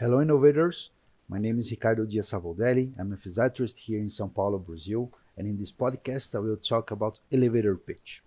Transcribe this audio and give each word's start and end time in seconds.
Hello, 0.00 0.22
innovators. 0.22 0.90
My 1.28 1.38
name 1.38 1.58
is 1.58 1.70
Ricardo 1.70 2.06
Dias 2.06 2.32
Savoldelli. 2.32 2.98
I'm 2.98 3.12
a 3.12 3.16
physiatrist 3.16 3.76
here 3.76 3.98
in 3.98 4.08
Sao 4.08 4.26
Paulo, 4.26 4.58
Brazil, 4.58 5.12
and 5.36 5.46
in 5.46 5.58
this 5.58 5.70
podcast, 5.70 6.34
I 6.34 6.38
will 6.38 6.56
talk 6.56 6.90
about 6.90 7.20
elevator 7.30 7.76
pitch. 7.76 8.22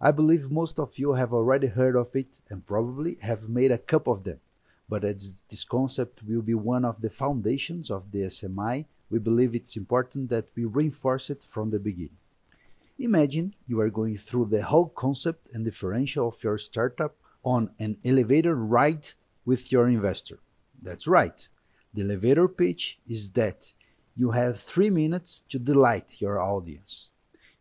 I 0.00 0.10
believe 0.10 0.50
most 0.50 0.80
of 0.80 0.98
you 0.98 1.12
have 1.12 1.32
already 1.32 1.68
heard 1.68 1.94
of 1.94 2.14
it 2.16 2.40
and 2.50 2.66
probably 2.66 3.16
have 3.22 3.48
made 3.48 3.70
a 3.70 3.78
couple 3.78 4.12
of 4.12 4.24
them, 4.24 4.40
but 4.88 5.04
as 5.04 5.44
this 5.48 5.64
concept 5.64 6.24
will 6.24 6.42
be 6.42 6.54
one 6.54 6.84
of 6.84 7.00
the 7.00 7.08
foundations 7.08 7.88
of 7.88 8.10
the 8.10 8.22
SMI, 8.22 8.84
we 9.10 9.20
believe 9.20 9.54
it's 9.54 9.76
important 9.76 10.28
that 10.30 10.48
we 10.56 10.64
reinforce 10.64 11.30
it 11.30 11.44
from 11.44 11.70
the 11.70 11.78
beginning. 11.78 12.18
Imagine 12.98 13.54
you 13.66 13.80
are 13.80 13.90
going 13.90 14.16
through 14.16 14.46
the 14.46 14.64
whole 14.64 14.88
concept 14.88 15.54
and 15.54 15.64
differential 15.64 16.28
of 16.28 16.42
your 16.42 16.58
startup 16.58 17.14
on 17.44 17.70
an 17.78 17.96
elevator 18.04 18.56
ride 18.56 19.06
with 19.46 19.70
your 19.70 19.88
investor. 19.88 20.40
That's 20.82 21.06
right. 21.06 21.48
The 21.92 22.02
elevator 22.02 22.48
pitch 22.48 22.98
is 23.08 23.32
that 23.32 23.72
you 24.16 24.30
have 24.32 24.60
three 24.60 24.90
minutes 24.90 25.42
to 25.48 25.58
delight 25.58 26.20
your 26.20 26.40
audience. 26.40 27.10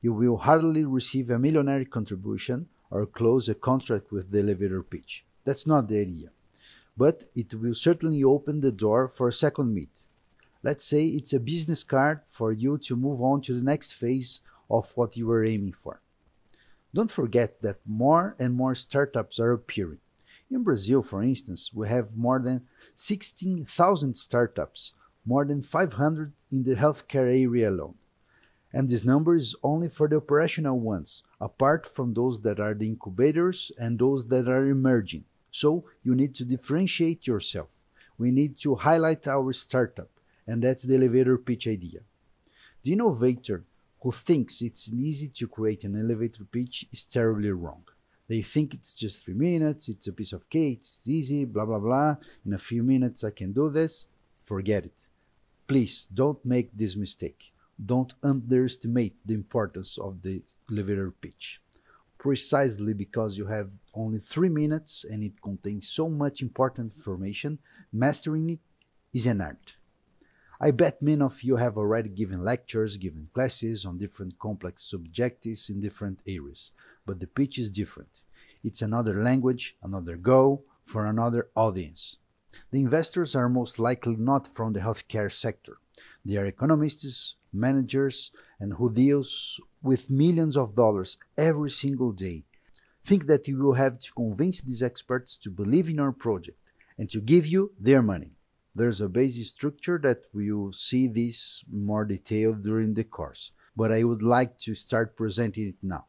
You 0.01 0.13
will 0.13 0.37
hardly 0.37 0.85
receive 0.85 1.29
a 1.29 1.39
millionaire 1.39 1.85
contribution 1.85 2.67
or 2.89 3.05
close 3.05 3.49
a 3.49 3.55
contract 3.55 4.11
with 4.11 4.31
the 4.31 4.39
elevator 4.39 4.83
pitch. 4.83 5.25
That's 5.45 5.67
not 5.67 5.87
the 5.87 5.99
idea. 5.99 6.29
But 6.97 7.25
it 7.35 7.53
will 7.53 7.73
certainly 7.73 8.23
open 8.23 8.61
the 8.61 8.71
door 8.71 9.07
for 9.07 9.27
a 9.27 9.33
second 9.33 9.73
meet. 9.73 10.07
Let's 10.63 10.83
say 10.83 11.05
it's 11.05 11.33
a 11.33 11.39
business 11.39 11.83
card 11.83 12.21
for 12.27 12.51
you 12.51 12.77
to 12.79 12.95
move 12.95 13.21
on 13.21 13.41
to 13.43 13.53
the 13.53 13.63
next 13.63 13.93
phase 13.93 14.41
of 14.69 14.91
what 14.95 15.15
you 15.15 15.27
were 15.27 15.45
aiming 15.45 15.73
for. 15.73 16.01
Don't 16.93 17.11
forget 17.11 17.61
that 17.61 17.77
more 17.85 18.35
and 18.39 18.53
more 18.53 18.75
startups 18.75 19.39
are 19.39 19.53
appearing. 19.53 19.99
In 20.51 20.63
Brazil, 20.63 21.03
for 21.03 21.21
instance, 21.21 21.71
we 21.73 21.87
have 21.87 22.17
more 22.17 22.39
than 22.39 22.61
16,000 22.95 24.15
startups, 24.15 24.93
more 25.23 25.45
than 25.45 25.61
500 25.61 26.33
in 26.51 26.63
the 26.63 26.75
healthcare 26.75 27.29
area 27.29 27.69
alone. 27.69 27.95
And 28.73 28.89
this 28.89 29.03
number 29.03 29.35
is 29.35 29.55
only 29.61 29.89
for 29.89 30.07
the 30.07 30.17
operational 30.17 30.79
ones, 30.79 31.23
apart 31.39 31.85
from 31.85 32.13
those 32.13 32.41
that 32.41 32.59
are 32.59 32.73
the 32.73 32.87
incubators 32.87 33.71
and 33.77 33.99
those 33.99 34.27
that 34.27 34.47
are 34.47 34.67
emerging. 34.67 35.25
So 35.51 35.85
you 36.03 36.15
need 36.15 36.33
to 36.35 36.45
differentiate 36.45 37.27
yourself. 37.27 37.69
We 38.17 38.31
need 38.31 38.57
to 38.59 38.75
highlight 38.75 39.27
our 39.27 39.53
startup, 39.53 40.09
and 40.47 40.63
that's 40.63 40.83
the 40.83 40.95
elevator 40.95 41.37
pitch 41.37 41.67
idea. 41.67 42.01
The 42.83 42.93
innovator 42.93 43.65
who 44.01 44.11
thinks 44.11 44.61
it's 44.61 44.91
easy 44.91 45.27
to 45.27 45.47
create 45.47 45.83
an 45.83 45.99
elevator 45.99 46.43
pitch 46.43 46.85
is 46.91 47.05
terribly 47.05 47.51
wrong. 47.51 47.83
They 48.29 48.43
think 48.43 48.75
it's 48.75 48.95
just 48.95 49.25
three 49.25 49.33
minutes, 49.33 49.89
it's 49.89 50.07
a 50.07 50.13
piece 50.13 50.33
of 50.33 50.49
cake, 50.49 50.77
it's 50.79 51.07
easy, 51.09 51.45
blah, 51.45 51.65
blah, 51.65 51.79
blah. 51.79 52.17
In 52.45 52.53
a 52.53 52.59
few 52.59 52.83
minutes, 52.83 53.23
I 53.23 53.31
can 53.31 53.51
do 53.51 53.69
this. 53.71 54.07
Forget 54.43 54.85
it. 54.85 55.07
Please 55.67 56.07
don't 56.13 56.43
make 56.45 56.69
this 56.71 56.95
mistake. 56.95 57.51
Don't 57.83 58.13
underestimate 58.21 59.15
the 59.25 59.33
importance 59.33 59.97
of 59.97 60.21
the 60.21 60.43
elevator 60.71 61.11
pitch. 61.11 61.59
Precisely 62.19 62.93
because 62.93 63.37
you 63.37 63.47
have 63.47 63.79
only 63.95 64.19
three 64.19 64.49
minutes 64.49 65.05
and 65.09 65.23
it 65.23 65.41
contains 65.41 65.89
so 65.89 66.07
much 66.07 66.43
important 66.43 66.93
information, 66.95 67.57
mastering 67.91 68.49
it 68.51 68.59
is 69.13 69.25
an 69.25 69.41
art. 69.41 69.78
I 70.61 70.71
bet 70.71 71.01
many 71.01 71.21
of 71.21 71.41
you 71.41 71.55
have 71.55 71.77
already 71.77 72.09
given 72.09 72.43
lectures, 72.43 72.97
given 72.97 73.29
classes 73.33 73.85
on 73.85 73.97
different 73.97 74.37
complex 74.37 74.83
subjects 74.83 75.69
in 75.69 75.79
different 75.79 76.19
areas, 76.27 76.73
but 77.05 77.21
the 77.21 77.27
pitch 77.27 77.57
is 77.57 77.69
different. 77.69 78.21
It's 78.61 78.81
another 78.81 79.13
language, 79.23 79.77
another 79.81 80.17
go 80.17 80.63
for 80.83 81.05
another 81.05 81.47
audience. 81.55 82.17
The 82.71 82.81
investors 82.81 83.35
are 83.35 83.47
most 83.47 83.79
likely 83.79 84.17
not 84.17 84.53
from 84.53 84.73
the 84.73 84.81
healthcare 84.81 85.31
sector. 85.31 85.77
They 86.25 86.35
are 86.35 86.45
economists, 86.45 87.35
managers, 87.53 88.31
and 88.59 88.73
who 88.73 88.91
deals 88.91 89.61
with 89.81 90.09
millions 90.09 90.57
of 90.57 90.75
dollars 90.75 91.17
every 91.37 91.69
single 91.69 92.11
day. 92.11 92.43
Think 93.05 93.27
that 93.27 93.47
you 93.47 93.57
will 93.63 93.75
have 93.75 93.97
to 93.99 94.11
convince 94.11 94.59
these 94.59 94.83
experts 94.83 95.37
to 95.37 95.49
believe 95.49 95.87
in 95.89 96.01
our 96.01 96.11
project 96.11 96.73
and 96.97 97.09
to 97.11 97.21
give 97.21 97.47
you 97.47 97.71
their 97.79 98.01
money. 98.01 98.31
There's 98.75 99.01
a 99.01 99.09
basic 99.09 99.45
structure 99.45 99.99
that 100.03 100.23
we 100.33 100.51
will 100.51 100.71
see 100.71 101.07
this 101.07 101.63
more 101.71 102.05
detailed 102.05 102.63
during 102.63 102.93
the 102.93 103.03
course, 103.03 103.51
but 103.75 103.91
I 103.91 104.03
would 104.03 104.21
like 104.21 104.57
to 104.59 104.75
start 104.75 105.17
presenting 105.17 105.69
it 105.69 105.75
now. 105.81 106.05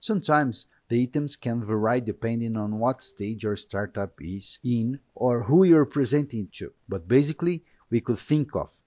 Sometimes 0.00 0.66
the 0.88 1.02
items 1.02 1.36
can 1.36 1.64
vary 1.64 2.00
depending 2.00 2.56
on 2.56 2.78
what 2.78 3.02
stage 3.02 3.44
your 3.44 3.56
startup 3.56 4.14
is 4.20 4.58
in 4.64 4.98
or 5.14 5.44
who 5.44 5.62
you're 5.62 5.84
presenting 5.84 6.48
to, 6.52 6.72
but 6.88 7.06
basically 7.06 7.62
we 7.90 8.00
could 8.00 8.18
think 8.18 8.56
of 8.56 8.80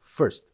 first, 0.00 0.44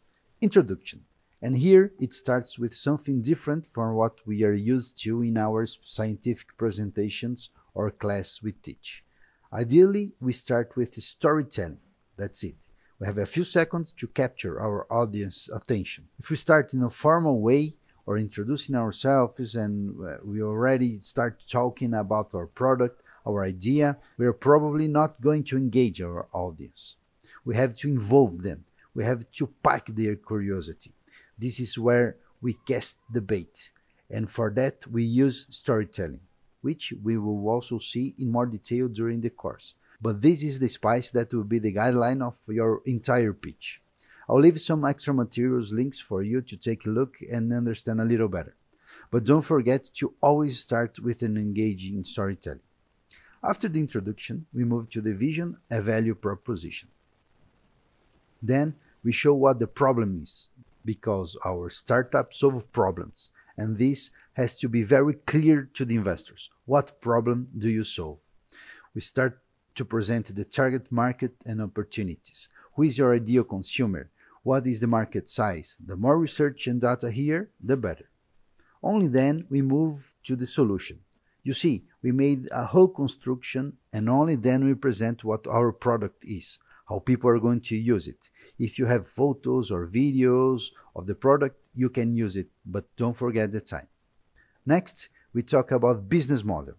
introduction. 0.41 1.05
And 1.41 1.57
here 1.57 1.93
it 2.01 2.15
starts 2.15 2.59
with 2.59 2.75
something 2.75 3.23
different 3.23 3.67
from 3.67 3.95
what 3.95 4.27
we 4.27 4.43
are 4.43 4.55
used 4.55 5.01
to 5.03 5.23
in 5.23 5.37
our 5.37 5.67
scientific 5.67 6.57
presentations 6.57 7.51
or 7.75 7.91
class 7.91 8.43
we 8.43 8.53
teach. 8.53 9.05
Ideally, 9.53 10.15
we 10.19 10.33
start 10.33 10.77
with 10.77 10.95
storytelling. 10.95 11.86
That's 12.17 12.43
it. 12.43 12.57
We 12.99 13.07
have 13.07 13.19
a 13.19 13.27
few 13.27 13.45
seconds 13.45 13.93
to 13.93 14.07
capture 14.07 14.59
our 14.61 14.87
audience 14.91 15.51
attention. 15.55 16.09
If 16.19 16.31
we 16.31 16.37
start 16.37 16.73
in 16.73 16.83
a 16.83 16.89
formal 16.89 17.41
way 17.41 17.75
or 18.07 18.17
introducing 18.17 18.75
ourselves 18.75 19.55
and 19.55 19.95
uh, 20.03 20.17
we 20.25 20.43
already 20.43 20.97
start 20.97 21.45
talking 21.47 21.93
about 21.93 22.35
our 22.35 22.47
product, 22.47 23.03
our 23.27 23.45
idea, 23.45 23.99
we 24.17 24.25
are 24.25 24.33
probably 24.33 24.89
not 24.89 25.21
going 25.21 25.45
to 25.45 25.59
engage 25.59 26.01
our 26.01 26.27
audience. 26.33 26.97
We 27.45 27.55
have 27.57 27.75
to 27.75 27.89
involve 27.89 28.43
them. 28.43 28.65
We 28.95 29.05
have 29.05 29.31
to 29.33 29.49
pack 29.63 29.87
their 29.87 30.17
curiosity. 30.17 30.93
This 31.39 31.61
is 31.61 31.79
where 31.79 32.17
we 32.41 32.57
cast 32.67 32.97
the 33.13 33.21
bait. 33.21 33.71
And 34.09 34.31
for 34.31 34.51
that, 34.53 34.87
we 34.87 35.03
use 35.03 35.47
storytelling, 35.51 36.21
which 36.63 36.95
we 37.03 37.19
will 37.19 37.47
also 37.47 37.79
see 37.79 38.15
in 38.19 38.33
more 38.33 38.47
detail 38.47 38.89
during 38.89 39.21
the 39.21 39.31
course 39.31 39.75
but 40.01 40.23
this 40.23 40.43
is 40.43 40.59
the 40.59 40.69
spice 40.69 41.11
that 41.11 41.33
will 41.33 41.45
be 41.45 41.59
the 41.59 41.75
guideline 41.75 42.23
of 42.23 42.39
your 42.49 42.83
entire 42.85 43.33
pitch. 43.33 43.81
I'll 44.29 44.41
leave 44.41 44.61
some 44.61 44.85
extra 44.85 45.15
materials 45.15 45.73
links 45.73 46.01
for 46.01 46.23
you 46.23 46.41
to 46.43 46.57
take 46.57 46.85
a 46.85 46.91
look 46.91 47.19
and 47.31 47.53
understand 47.53 48.01
a 48.01 48.05
little 48.05 48.29
better. 48.29 48.57
But 49.11 49.25
don't 49.25 49.43
forget 49.43 49.89
to 49.95 50.15
always 50.21 50.59
start 50.59 50.99
with 50.99 51.23
an 51.23 51.37
engaging 51.37 52.03
storytelling. 52.03 52.61
After 53.43 53.69
the 53.69 53.79
introduction, 53.79 54.47
we 54.53 54.65
move 54.65 54.91
to 54.91 55.01
the 55.01 55.15
vision 55.15 55.59
and 55.71 55.83
value 55.83 56.15
proposition. 56.15 56.89
Then 58.43 58.75
we 59.05 59.13
show 59.13 59.35
what 59.35 59.61
the 59.61 59.69
problem 59.69 60.21
is, 60.23 60.49
because 60.85 61.37
our 61.45 61.71
startup 61.71 62.35
solves 62.35 62.65
problems, 62.73 63.31
and 63.57 63.79
this 63.79 64.11
has 64.33 64.59
to 64.59 64.69
be 64.69 64.83
very 64.83 65.15
clear 65.15 65.69
to 65.75 65.85
the 65.85 65.95
investors. 65.95 66.51
What 66.65 67.01
problem 67.01 67.47
do 67.57 67.71
you 67.71 67.85
solve? 67.85 68.19
We 68.95 69.01
start 69.01 69.41
to 69.77 69.85
present 69.85 70.35
the 70.35 70.45
target 70.45 70.91
market 70.91 71.35
and 71.47 71.63
opportunities. 71.63 72.49
Who 72.75 72.83
is 72.83 72.99
your 72.99 73.15
ideal 73.15 73.45
consumer? 73.45 74.11
What 74.43 74.67
is 74.67 74.81
the 74.81 74.87
market 74.87 75.29
size? 75.29 75.77
The 75.85 75.97
more 75.97 76.19
research 76.19 76.67
and 76.67 76.81
data 76.81 77.11
here, 77.11 77.51
the 77.63 77.77
better. 77.77 78.11
Only 78.83 79.09
then 79.09 79.47
we 79.49 79.63
move 79.63 80.15
to 80.25 80.37
the 80.37 80.47
solution. 80.47 81.01
You 81.43 81.53
see, 81.53 81.85
we 82.03 82.13
made 82.13 82.49
a 82.53 82.67
whole 82.67 82.89
construction 82.89 83.79
and 83.93 84.09
only 84.09 84.37
then 84.37 84.65
we 84.65 84.75
present 84.75 85.25
what 85.25 85.47
our 85.47 85.73
product 85.73 86.25
is, 86.25 86.59
how 86.89 86.99
people 86.99 87.31
are 87.31 87.39
going 87.39 87.61
to 87.61 87.77
use 87.77 88.07
it. 88.09 88.31
If 88.59 88.79
you 88.79 88.87
have 88.87 89.07
photos 89.07 89.71
or 89.71 89.87
videos 89.87 90.71
of 90.95 91.07
the 91.07 91.15
product, 91.15 91.69
you 91.75 91.89
can 91.89 92.17
use 92.17 92.37
it, 92.37 92.49
but 92.65 92.85
don't 92.97 93.17
forget 93.17 93.53
the 93.53 93.61
time. 93.61 93.89
Next, 94.65 95.09
we 95.33 95.43
talk 95.43 95.71
about 95.71 96.09
business 96.09 96.43
model. 96.45 96.75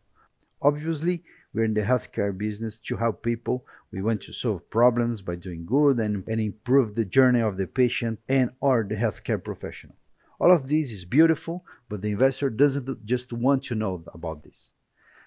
Obviously, 0.61 1.23
we're 1.53 1.65
in 1.65 1.73
the 1.73 1.81
healthcare 1.81 2.37
business 2.37 2.79
to 2.79 2.97
help 2.97 3.23
people. 3.23 3.65
We 3.91 4.01
want 4.01 4.21
to 4.21 4.33
solve 4.33 4.69
problems 4.69 5.21
by 5.21 5.35
doing 5.35 5.65
good 5.65 5.99
and, 5.99 6.23
and 6.27 6.41
improve 6.41 6.95
the 6.95 7.05
journey 7.05 7.39
of 7.39 7.57
the 7.57 7.67
patient 7.67 8.19
and 8.27 8.51
or 8.59 8.85
the 8.87 8.95
healthcare 8.95 9.43
professional. 9.43 9.95
All 10.39 10.51
of 10.51 10.67
this 10.67 10.91
is 10.91 11.05
beautiful, 11.05 11.65
but 11.89 12.01
the 12.01 12.11
investor 12.11 12.49
doesn't 12.49 13.05
just 13.05 13.33
want 13.33 13.63
to 13.63 13.75
know 13.75 14.03
about 14.13 14.43
this. 14.43 14.71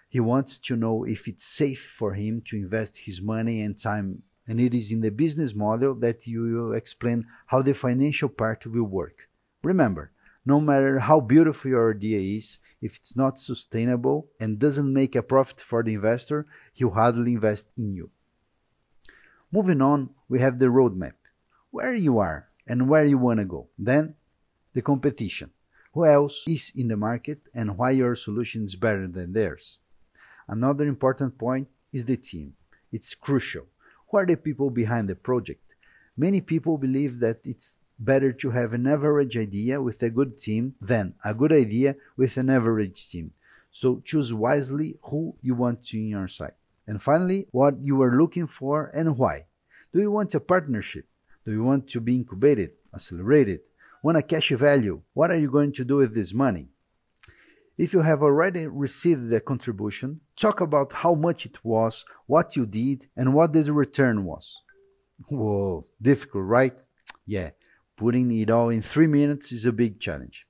He 0.08 0.20
wants 0.20 0.58
to 0.58 0.76
know 0.76 1.04
if 1.04 1.26
it's 1.26 1.44
safe 1.44 1.82
for 1.98 2.14
him 2.14 2.42
to 2.46 2.56
invest 2.56 2.98
his 3.06 3.20
money 3.22 3.60
and 3.62 3.78
time. 3.78 4.22
And 4.46 4.60
it 4.60 4.74
is 4.74 4.90
in 4.90 5.00
the 5.00 5.10
business 5.10 5.54
model 5.54 5.94
that 5.96 6.26
you 6.26 6.42
will 6.42 6.72
explain 6.72 7.26
how 7.46 7.62
the 7.62 7.74
financial 7.74 8.28
part 8.28 8.66
will 8.66 8.84
work. 8.84 9.28
Remember, 9.62 10.12
no 10.44 10.60
matter 10.60 11.00
how 11.00 11.20
beautiful 11.20 11.70
your 11.70 11.94
idea 11.94 12.20
is, 12.38 12.58
if 12.80 12.96
it's 12.96 13.16
not 13.16 13.38
sustainable 13.38 14.28
and 14.40 14.58
doesn't 14.58 14.92
make 14.92 15.14
a 15.14 15.22
profit 15.22 15.60
for 15.60 15.82
the 15.82 15.94
investor, 15.94 16.46
he'll 16.72 16.90
hardly 16.90 17.32
invest 17.32 17.68
in 17.76 17.94
you. 17.94 18.10
Moving 19.52 19.82
on, 19.82 20.10
we 20.28 20.40
have 20.40 20.58
the 20.58 20.66
roadmap 20.66 21.12
where 21.70 21.94
you 21.94 22.18
are 22.18 22.48
and 22.66 22.88
where 22.88 23.04
you 23.04 23.18
want 23.18 23.38
to 23.38 23.44
go. 23.44 23.68
Then, 23.78 24.14
the 24.72 24.82
competition 24.82 25.50
who 25.92 26.06
else 26.06 26.46
is 26.46 26.72
in 26.76 26.88
the 26.88 26.96
market 26.96 27.48
and 27.54 27.76
why 27.76 27.90
your 27.90 28.14
solution 28.14 28.62
is 28.62 28.76
better 28.76 29.08
than 29.08 29.32
theirs. 29.32 29.78
Another 30.48 30.86
important 30.86 31.36
point 31.38 31.68
is 31.92 32.04
the 32.04 32.16
team. 32.16 32.54
It's 32.92 33.14
crucial. 33.14 33.66
Who 34.10 34.18
are 34.18 34.26
the 34.26 34.36
people 34.36 34.70
behind 34.70 35.08
the 35.08 35.16
project? 35.16 35.74
Many 36.16 36.40
people 36.40 36.78
believe 36.78 37.20
that 37.20 37.40
it's 37.44 37.78
better 38.00 38.32
to 38.32 38.50
have 38.50 38.74
an 38.74 38.86
average 38.86 39.36
idea 39.36 39.80
with 39.80 40.02
a 40.02 40.10
good 40.10 40.38
team 40.38 40.74
than 40.80 41.14
a 41.24 41.34
good 41.34 41.52
idea 41.52 41.96
with 42.16 42.36
an 42.36 42.50
average 42.50 43.10
team. 43.10 43.32
So 43.70 44.02
choose 44.04 44.34
wisely 44.34 44.98
who 45.02 45.36
you 45.40 45.54
want 45.54 45.84
to 45.84 45.98
in 45.98 46.08
your 46.08 46.26
site. 46.26 46.54
And 46.86 47.00
finally, 47.00 47.46
what 47.52 47.74
you 47.80 48.00
are 48.02 48.18
looking 48.18 48.46
for 48.46 48.90
and 48.94 49.16
why. 49.16 49.46
Do 49.92 50.00
you 50.00 50.10
want 50.10 50.34
a 50.34 50.40
partnership? 50.40 51.06
Do 51.44 51.52
you 51.52 51.62
want 51.62 51.88
to 51.90 52.00
be 52.00 52.16
incubated, 52.16 52.72
accelerated? 52.92 53.60
Want 54.02 54.18
a 54.18 54.22
cash 54.22 54.50
value? 54.50 55.02
What 55.12 55.30
are 55.30 55.38
you 55.38 55.50
going 55.50 55.72
to 55.72 55.84
do 55.84 55.96
with 55.96 56.14
this 56.14 56.32
money? 56.32 56.68
If 57.76 57.92
you 57.92 58.00
have 58.00 58.22
already 58.22 58.66
received 58.66 59.30
the 59.30 59.40
contribution, 59.40 60.20
talk 60.36 60.60
about 60.60 60.92
how 60.92 61.14
much 61.14 61.46
it 61.46 61.64
was, 61.64 62.04
what 62.26 62.56
you 62.56 62.66
did, 62.66 63.06
and 63.16 63.34
what 63.34 63.52
the 63.52 63.72
return 63.72 64.24
was. 64.24 64.62
Whoa, 65.28 65.86
difficult, 66.00 66.44
right? 66.44 66.78
Yeah, 67.26 67.50
putting 68.00 68.30
it 68.30 68.48
all 68.48 68.70
in 68.70 68.80
three 68.80 69.06
minutes 69.06 69.52
is 69.52 69.66
a 69.66 69.72
big 69.72 70.00
challenge. 70.00 70.46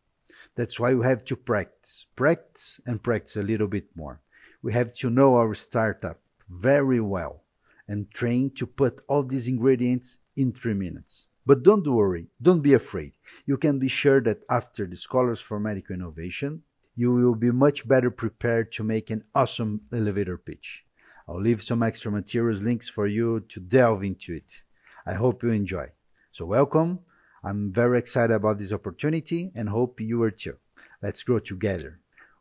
That's 0.54 0.78
why 0.78 0.94
we 0.94 1.04
have 1.04 1.24
to 1.24 1.34
practice, 1.34 2.06
practice, 2.14 2.80
and 2.86 3.02
practice 3.02 3.34
a 3.34 3.42
little 3.42 3.66
bit 3.66 3.88
more. 3.96 4.20
We 4.62 4.72
have 4.72 4.92
to 4.98 5.10
know 5.10 5.34
our 5.34 5.54
startup 5.54 6.20
very 6.48 7.00
well 7.00 7.42
and 7.88 8.08
train 8.12 8.52
to 8.54 8.66
put 8.68 9.00
all 9.08 9.24
these 9.24 9.48
ingredients 9.48 10.18
in 10.36 10.52
three 10.52 10.74
minutes. 10.74 11.26
But 11.44 11.64
don't 11.64 11.84
worry, 11.84 12.28
don't 12.40 12.62
be 12.62 12.72
afraid. 12.72 13.14
You 13.46 13.56
can 13.56 13.80
be 13.80 13.88
sure 13.88 14.20
that 14.20 14.44
after 14.48 14.86
the 14.86 14.94
Scholars 14.94 15.40
for 15.40 15.58
Medical 15.58 15.96
Innovation, 15.96 16.62
you 16.94 17.12
will 17.12 17.34
be 17.34 17.50
much 17.50 17.88
better 17.88 18.12
prepared 18.12 18.70
to 18.74 18.84
make 18.84 19.10
an 19.10 19.24
awesome 19.34 19.80
elevator 19.92 20.38
pitch. 20.38 20.84
I'll 21.28 21.42
leave 21.42 21.62
some 21.62 21.82
extra 21.82 22.12
materials 22.12 22.62
links 22.62 22.88
for 22.88 23.08
you 23.08 23.40
to 23.48 23.58
delve 23.58 24.04
into 24.04 24.34
it. 24.34 24.62
I 25.04 25.14
hope 25.14 25.42
you 25.42 25.50
enjoy. 25.50 25.88
So 26.30 26.44
welcome. 26.46 27.00
I'm 27.42 27.72
very 27.72 27.98
excited 27.98 28.34
about 28.34 28.58
this 28.58 28.72
opportunity 28.72 29.50
and 29.54 29.68
hope 29.68 30.00
you 30.00 30.22
are 30.22 30.30
too. 30.30 30.56
Let's 31.02 31.22
grow 31.22 31.38
together. 31.38 32.00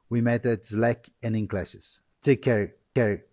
We 0.09 0.21
met 0.21 0.45
at 0.45 0.65
Slack 0.65 1.09
and 1.23 1.35
in 1.35 1.47
classes. 1.47 2.01
Take 2.21 2.41
care. 2.41 2.75
care. 2.93 3.23